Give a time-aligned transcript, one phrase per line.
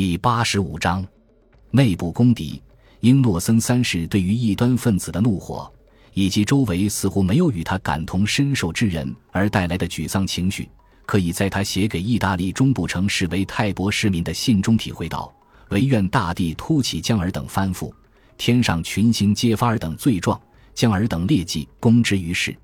[0.00, 1.04] 第八十五章，
[1.72, 2.62] 内部公敌。
[3.00, 5.68] 英诺森三世对于异端分子的怒火，
[6.14, 10.70] 以及周围似乎没有与他感同身受之人而带来的沮丧情绪，
[11.04, 15.34] 可以在他写给意大利中部城市为泰伯市民的信中体会到。
[15.70, 17.92] 唯愿大地突起将尔等翻覆，
[18.36, 20.40] 天上群星揭发尔等罪状，
[20.74, 22.56] 将尔等劣迹公之于世。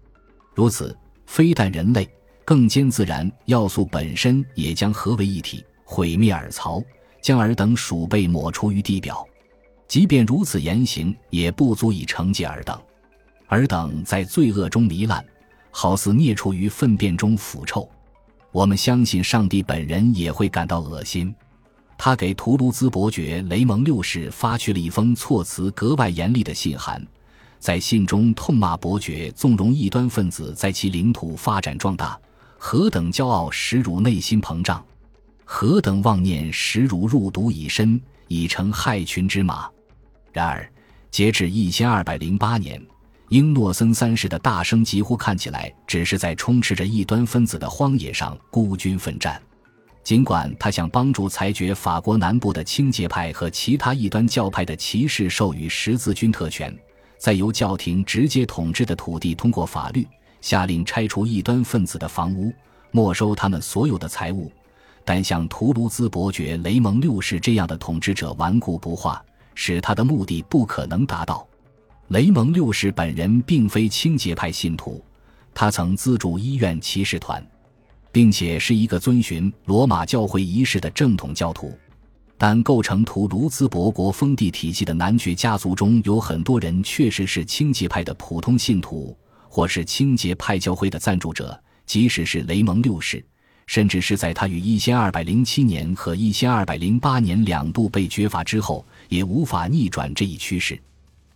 [0.55, 0.96] 如此，
[1.27, 2.09] 非但人类，
[2.45, 6.80] 更兼自然要素本身也将合为一体，毁灭尔曹。
[7.25, 9.27] 将尔等鼠辈抹除于地表，
[9.88, 12.78] 即便如此言行，也不足以惩戒尔等。
[13.46, 15.24] 尔等在罪恶中糜烂，
[15.70, 17.88] 好似孽畜于粪便中腐臭。
[18.52, 21.34] 我们相信上帝本人也会感到恶心。
[21.96, 27.02] 他给图卢兹伯爵雷蒙六世发去了一封措辞格外严厉的信函，
[27.59, 32.20] 在信中痛骂伯爵纵容异端分子在其领土发展壮大，
[32.59, 34.84] 何等骄傲使辱内心膨胀。
[35.45, 39.69] 何等妄念，实如入毒已深，已成害群之马。
[40.33, 40.69] 然而，
[41.11, 42.85] 截至一千二百零八年，
[43.29, 49.41] 英诺森三世的大声疾呼看起来只是在充斥着异端分子的荒野上孤军奋战。
[50.02, 56.77] 尽管他想帮助裁决法国南部的清洁派和其他异端教派的骑士授予十字军特权，
[57.16, 60.07] 在由教廷直接统治的土地通过法律
[60.40, 62.52] 下令拆除异端分子的房屋，
[62.90, 64.53] 没收他们所有的财物。
[65.05, 69.22] 但像图卢兹伯爵雷蒙六世这样的统治者顽固不化，
[69.55, 71.47] 使他的目的不可能达到。
[72.09, 75.05] 雷蒙六世本人并非清洁派信徒，
[75.53, 77.47] 他曾资助医院骑士团，
[78.11, 81.72] 并且是一个遵循罗马教会仪式的正统教徒。
[82.37, 89.16] 但构成图卢兹伯国封地体系的男爵家族中有很多人确实是清洁派的普通信徒，
[89.49, 93.25] 或是清洁派教会的赞助者，即使是雷蒙六世。
[93.66, 100.81] 甚至是在他于一千二百零七年和一千二百零八年两度被绝罚之后，也无法逆转这一趋势。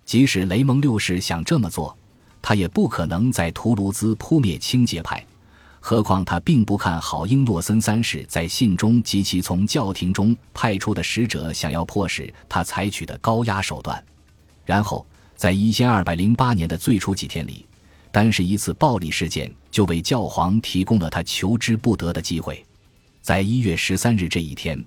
[0.05, 1.97] 即使雷蒙六世想这么做，
[2.41, 5.25] 他也不可能在图卢兹扑灭清洁派。
[5.81, 14.03] 何况他并不看好英诺森三世在信中及其从教廷中派出的使者想要迫使他采取的高压手段。
[14.67, 17.65] 然后，在一千二百零八年的最初几天里。
[18.11, 22.65] 单是一次暴力事件，就为教皇提供了他求之不得的机会。
[23.21, 24.83] 在一月十三日这一天，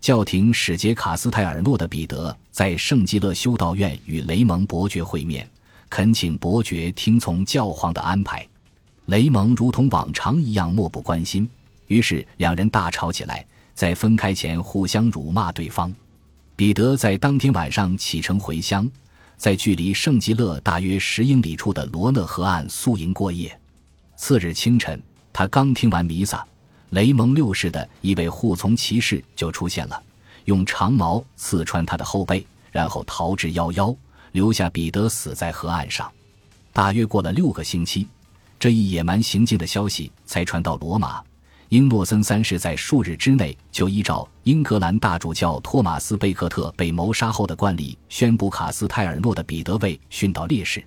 [0.00, 5.48] 教廷使节卡斯泰尔诺的彼得在圣基勒修道院与雷蒙伯爵会面，
[5.88, 8.46] 恳请伯爵听从教皇的安排。
[9.06, 11.48] 雷蒙如同往常一样漠不关心，
[11.86, 15.94] 于是两人大吵起来，在分开前互相辱骂对方。
[16.56, 18.90] 彼得在当天晚上启程回乡。
[19.36, 23.58] 在距离圣吉勒大约十英里处的罗讷河岸宿营过夜。
[24.16, 25.02] 次日清晨，
[25.32, 26.46] 他刚听完弥撒，
[26.90, 30.02] 雷蒙六世的一位护从骑士就出现了，
[30.44, 33.94] 用长矛刺穿他的后背，然后逃之夭夭，
[34.32, 36.10] 留下彼得死在河岸上。
[36.72, 38.08] 大约过了六个星期，
[38.58, 41.22] 这一野蛮行径的消息才传到罗马。
[41.70, 50.84] 英诺森三世在数日之内就依照英格兰大主教托马斯·贝克特被谋杀后的惯例，宣布卡斯泰尔诺的彼得位殉到烈士。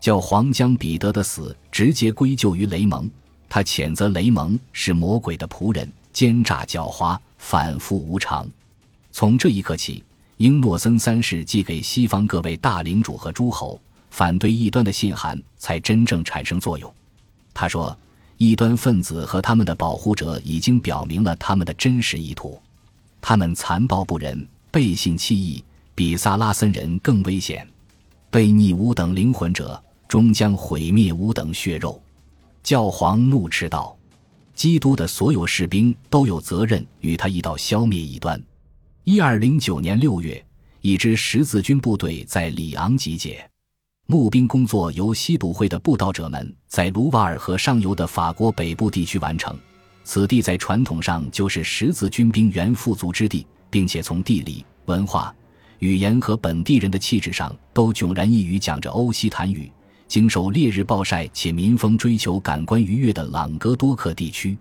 [0.00, 3.08] 教皇将彼得的死直接归咎于雷蒙，
[3.48, 8.48] 他谴责雷蒙是魔鬼的仆人，奸诈狡猾，反复无常。
[9.12, 10.02] 从这一刻起，
[10.38, 16.92] 英诺森三世寄给西方各位大领主和诸侯反对异端的信函才真正产生作用。
[17.52, 17.96] 他说。
[18.38, 22.60] 异端分子和他们的保护者已经表明了他们的真实意图，
[23.20, 25.64] 他们残暴不仁、背信弃义，
[25.94, 27.66] 比萨拉森人更危险。
[28.30, 32.00] 被逆吾等灵魂者，终将毁灭吾等血肉。
[32.62, 33.96] 教皇怒斥道
[34.54, 38.42] ：“基督的所有士兵都有责任与他一道消灭异端。”
[39.04, 40.44] 一二零九年六月，
[40.82, 43.48] 一支十字军部队在里昂集结。
[44.08, 49.58] 募兵工作由西卜会的布道者们在卢瓦尔河上游的法国北部地区完成。
[50.04, 55.34] 此地在传统上就是十字军兵员富足之地，并且从地理、文化、
[55.80, 59.68] 语言和本地人的气质上都迥然异于讲着欧西坦语、
[60.06, 64.56] 经受烈日暴晒且民风追求感官愉悦的朗格多克地区。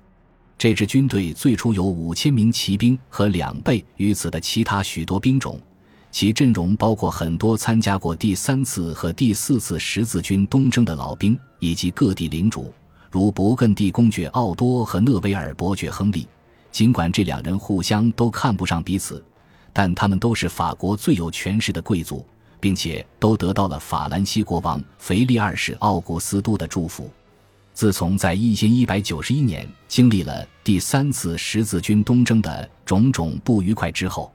[0.58, 5.62] 这支军队最初有五千名骑兵和两倍于此的其他许多兵种。
[6.16, 12.74] 其阵容包括很多参加过第三次和第四次十字军东征的老兵，以及各地领主，
[13.12, 16.26] 如勃艮第公爵奥多和勒维尔伯爵亨利。
[16.72, 19.22] 尽管这两人互相都看不上彼此，
[19.74, 22.26] 但他们都是法国最有权势的贵族，
[22.62, 27.12] 并且都得到了法兰西国王腓力二世奥古斯都的祝福。
[27.74, 34.32] 自从在一千一百九十一年经历了第三次十字军东征的种种不愉快之后。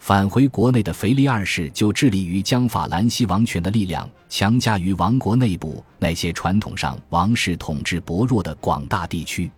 [0.00, 9.50] 返回国内的腓力二世就致力于将法兰西王权的力量强加于王国内部那些传统上王室统治薄弱的广大地区。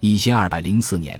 [0.00, 1.18] 一千二百零四年，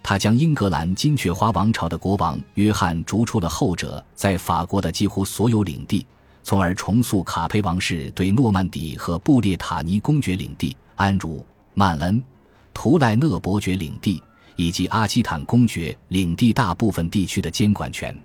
[0.00, 6.06] 他将英格兰金雀花王朝的国王约翰逐出了后者在法国的几乎所有领地，
[6.44, 11.44] 从而重塑卡佩王室对诺曼底和布列塔尼公爵领地、安茹、
[11.74, 12.22] 曼恩、
[12.72, 14.22] 图赖讷伯爵领地。
[14.56, 18.16] 以及阿基坦公爵领地大部分地区的监管权，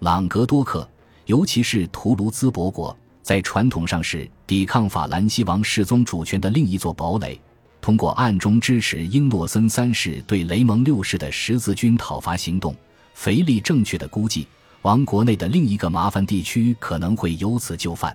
[0.00, 0.88] 朗格多克，
[1.26, 7.38] 尤其是图卢兹伯国，在传统上是抵抗法兰西王世宗主权的另一座堡垒。
[7.80, 12.74] 通过暗中支持英诺森三世对雷蒙六世的十字军讨伐行动，
[13.14, 14.46] 腓力正确的估计，
[14.82, 18.14] 王国内的另一个麻烦地区可能会由此就范。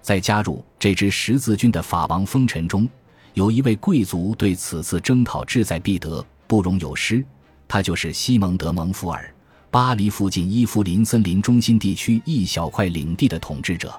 [0.00, 2.88] 在加入这支十字军的法王封臣中，
[3.34, 6.24] 有一位贵族对此次征讨志在必得。
[6.52, 7.24] 不容有失，
[7.66, 9.34] 他就是西蒙德·蒙福尔，
[9.70, 13.98] 巴黎附近伊夫林森林中心地区一小块领地的统治者。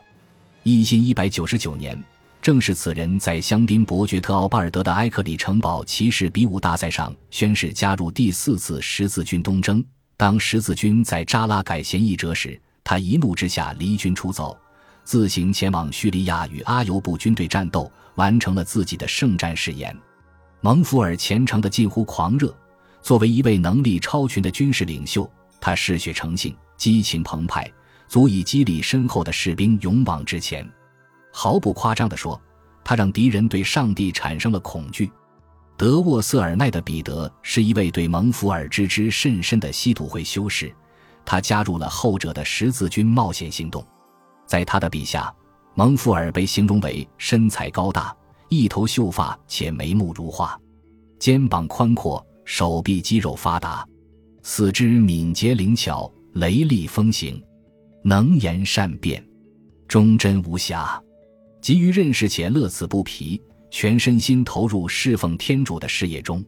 [0.62, 2.00] 一千一百九十九年，
[2.44, 9.84] 正是此人在香槟伯爵特奥巴尔德的埃克里城堡骑士比武大赛上宣誓加入第四次十字军东征。
[10.16, 14.56] 当十字军在扎拉改嫌疑者时，他一怒之下离军出走，
[15.04, 19.98] 自行前往叙利亚与阿尤布军队战斗，完成了自己的圣战誓言。
[20.66, 22.56] 蒙福尔虔诚的近乎狂热，
[23.02, 25.30] 作为一位能力超群的军事领袖，
[25.60, 27.70] 他嗜血成性，激情澎湃，
[28.08, 30.66] 足以激励身后的士兵勇往直前。
[31.34, 32.42] 毫不夸张地说，
[32.82, 35.12] 他让敌人对上帝产生了恐惧。
[35.76, 40.74] 德沃瑟尔奈的彼得是一位对蒙福尔知之甚深的稀土会修士，
[41.26, 43.86] 他加入了后者的十字军冒险行动。
[44.48, 45.30] 在他的笔下，
[45.76, 48.16] 蒙福尔被形容为身材高大。
[48.54, 50.60] 一头秀发，且眉目如画，
[51.18, 53.88] 肩膀宽阔，手臂肌肉发达，
[54.44, 57.42] 四肢敏捷灵巧，雷厉风行，
[58.04, 59.26] 能言善辩，
[59.88, 61.02] 忠贞无瑕，
[61.62, 63.42] 急于认识且乐此不疲，
[63.72, 66.44] 全身心投入侍奉天主的事业中。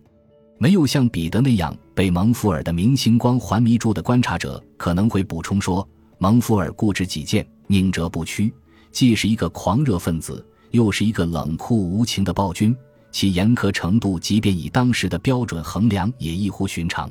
[0.57, 5.85] 没有像彼得那样被蒙福尔的明星光环迷住的观察者，可能会补充说，
[6.17, 8.53] 蒙福尔固执己见，宁折不屈，
[8.91, 10.45] 既是一个狂热分子。
[10.75, 12.75] 又是一个冷酷无情的暴君，
[13.09, 17.09] 其严苛程度，即便以当时的标准衡量，也异乎寻常。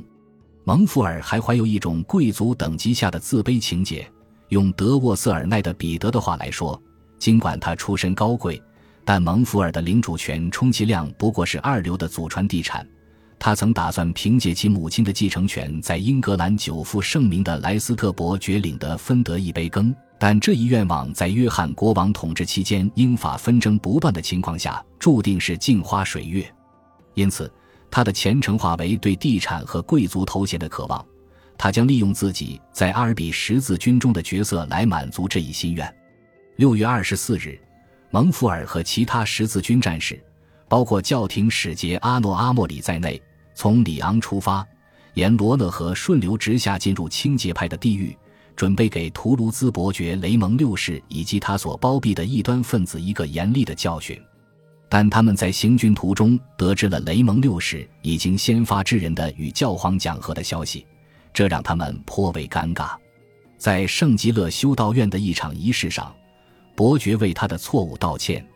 [0.65, 4.07] 蒙福尔还怀有一种贵族等级下的自卑情节。
[4.51, 6.81] 用德沃瑟尔奈的彼得的话来说，
[7.19, 8.63] 尽管他出身高贵，
[9.03, 12.87] 但蒙福尔的领主权充其量不过是二流的祖传地产。
[13.39, 19.95] 他曾打算凭借其母亲的继承权，在英格兰久负盛名的莱斯特伯爵领的分得一杯羹。
[20.19, 26.47] 但这一愿望在约翰国王统治期间英法纷争不断的情况下，注定是镜花水月。
[27.15, 27.53] 因此，
[27.91, 31.05] 他的虔诚化为对地产和贵族头衔的渴望。
[31.57, 35.95] 他将利用自己在阿尔比十字军中的角色来满足这一心愿。
[36.57, 37.57] 六月二十四日，
[38.11, 40.21] 蒙福尔和其他十字军战士，
[40.69, 43.23] 包括教廷使节阿诺阿莫里在内，
[43.55, 44.67] 从里昂出发，
[45.15, 48.17] 沿罗讷河顺流直下，进入清洁派的地狱。
[48.57, 54.21] 准备给图卢兹伯爵雷蒙六世以及他所包庇的异端分子一个严厉的教训，
[54.89, 60.87] 但他们在行军途中得知了雷蒙六世已经先发制人的与教皇讲和的消息，
[61.33, 62.93] 这让他们颇为尴尬。
[63.59, 66.15] 在圣吉勒修道院的一场仪式上，
[66.77, 68.47] 伯爵为他的错误道歉，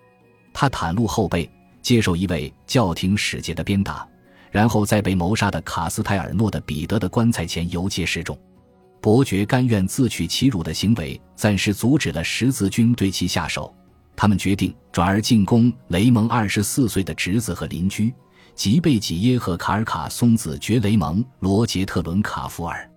[0.52, 1.50] 他袒露后背，
[1.82, 4.06] 接受一位教廷使节的鞭打，
[4.52, 8.38] 然后在被谋杀的卡斯泰尔诺的彼得的棺材前游街示众。
[9.00, 13.74] 伯爵甘愿自取其辱的行为，暂时阻止了十字军对其下手。
[14.16, 18.12] 他们决定转而进攻雷蒙二十四岁的侄子和邻居
[18.56, 22.90] 吉贝吉耶和卡尔卡松子爵雷蒙罗杰特伦卡夫尔。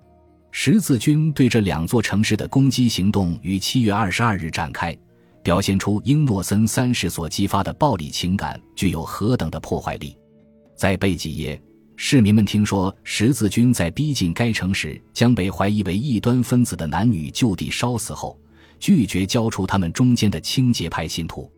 [0.50, 4.98] 十字军对这两座城市的攻击行动于七月二十二日展开，
[5.44, 10.18] 表现出英诺森三世所激发的暴力情感具有何等的破坏力。
[10.76, 11.62] 在贝吉耶。
[12.04, 18.36] 市民们听说十字军在逼近该城时，将被怀疑为异端分子的男女就地烧死后，
[18.80, 21.50] 拒绝交出他们中间的清洁派信徒。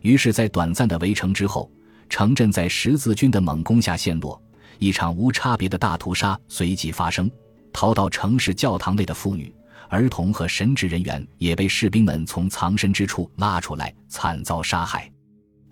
[0.00, 1.70] 于是，在短暂的围城之后，
[2.08, 4.42] 城镇在十字军的猛攻下陷落，
[4.80, 7.30] 一场无差别的大屠杀随即发生。
[7.72, 9.54] 逃到城市教堂内的妇女、
[9.88, 15.08] 儿童和神职人员也被士兵们从藏身之处拉出来，惨遭杀害。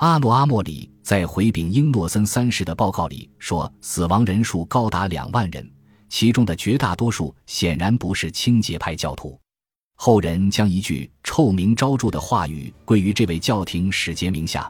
[0.03, 5.65] 阿诺阿莫里在回禀英诺森三世的报告里说，死亡人数高达两万人，
[6.09, 9.39] 其中的绝大多数显然不是清洁派教徒。
[9.95, 14.69] 后人将一句臭名昭著的话语归于这位教廷使节名下：“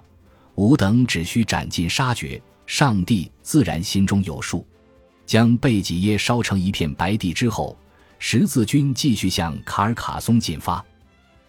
[0.57, 4.67] 吾等只需斩尽杀绝，上帝自然心中有数。”
[5.25, 7.75] 将贝吉耶烧成一片白地之后，
[8.19, 10.85] 十字军继续向卡尔卡松进发。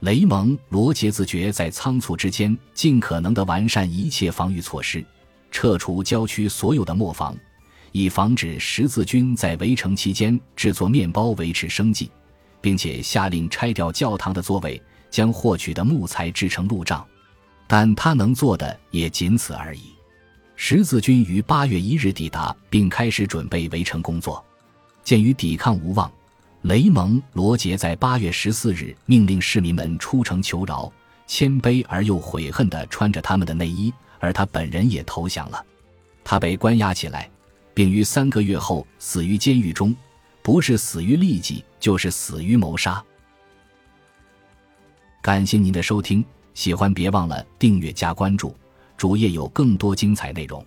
[0.03, 5.01] 雷蒙·罗杰自觉在仓促之间尽可能地完善一切防御措施，
[5.49, 7.33] 撤除郊区所有的磨坊，
[7.93, 12.11] 以防止十字军在围城期间制作面包维持生计，
[12.59, 17.05] 并且下令拆掉教堂的座位，将获取的木材制成路障。
[17.65, 19.83] 但他能做的也仅此而已。
[20.57, 24.43] 十字军于八月一日抵达，并开始准备围城工作。
[25.01, 26.11] 鉴于抵抗无望。
[26.63, 30.89] 雷蒙·罗杰在八月十四日命令市民们出城求饶，
[31.27, 35.61] 谦卑而又悔恨地穿着他们的内衣，而他本人也投降了。
[36.23, 37.29] 他被关押起来，
[37.73, 39.93] 并于三个月后死于监狱中，
[40.41, 43.03] 不是死于痢疾，就是死于谋杀。
[45.21, 48.55] 感谢您的收听，喜欢别忘了订阅加关注，
[48.95, 50.65] 主页有更多精彩内容。